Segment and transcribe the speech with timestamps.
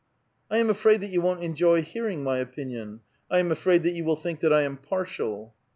[0.49, 4.03] ''I am afraid that you won't enjoy hearing my opinion; I am afraid that you
[4.03, 5.53] will think that I am partial."